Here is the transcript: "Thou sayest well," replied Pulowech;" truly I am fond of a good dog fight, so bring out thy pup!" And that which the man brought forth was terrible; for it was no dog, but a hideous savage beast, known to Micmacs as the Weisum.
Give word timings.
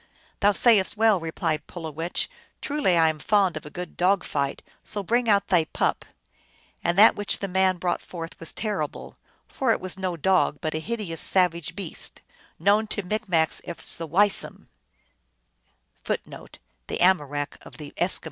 "Thou 0.39 0.51
sayest 0.51 0.97
well," 0.97 1.19
replied 1.19 1.67
Pulowech;" 1.67 2.27
truly 2.63 2.97
I 2.97 3.07
am 3.07 3.19
fond 3.19 3.55
of 3.55 3.67
a 3.67 3.69
good 3.69 3.95
dog 3.97 4.23
fight, 4.23 4.63
so 4.83 5.03
bring 5.03 5.29
out 5.29 5.49
thy 5.49 5.65
pup!" 5.65 6.05
And 6.83 6.97
that 6.97 7.13
which 7.15 7.37
the 7.37 7.47
man 7.47 7.77
brought 7.77 8.01
forth 8.01 8.39
was 8.39 8.51
terrible; 8.51 9.15
for 9.47 9.71
it 9.71 9.79
was 9.79 9.99
no 9.99 10.17
dog, 10.17 10.57
but 10.59 10.73
a 10.73 10.79
hideous 10.79 11.21
savage 11.21 11.75
beast, 11.75 12.21
known 12.57 12.87
to 12.87 13.03
Micmacs 13.03 13.59
as 13.59 13.97
the 13.99 14.07
Weisum. 14.07 14.69